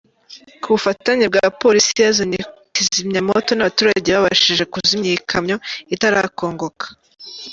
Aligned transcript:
Ku 0.61 0.67
bufatanye 0.73 1.25
bwa 1.31 1.45
polisi 1.61 1.91
yazanye 2.05 2.39
kizimyamwoto 2.73 3.51
n’abaturage 3.53 4.09
babashije 4.15 4.63
kuzimya 4.73 5.07
iyi 5.11 5.19
kamyo 5.31 5.55
itarakongoka. 5.95 6.85